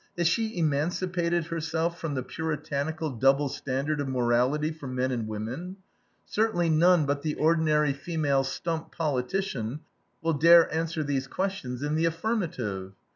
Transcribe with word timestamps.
Has 0.17 0.27
she 0.27 0.57
emancipated 0.57 1.45
herself 1.45 1.99
from 1.99 2.15
the 2.15 2.23
Puritanical 2.23 3.11
double 3.11 3.49
standard 3.49 4.01
of 4.01 4.07
morality 4.07 4.71
for 4.71 4.87
men 4.87 5.11
and 5.11 5.27
women? 5.27 5.75
Certainly 6.25 6.69
none 6.69 7.05
but 7.05 7.21
the 7.21 7.35
ordinary 7.35 7.93
female 7.93 8.43
stump 8.43 8.91
politician 8.91 9.81
will 10.19 10.33
dare 10.33 10.73
answer 10.73 11.03
these 11.03 11.27
questions 11.27 11.83
in 11.83 11.93
the 11.93 12.05
affirmative. 12.05 12.93